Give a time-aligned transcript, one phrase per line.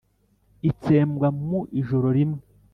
[0.69, 2.41] itsembwa mu ijoro rimwe!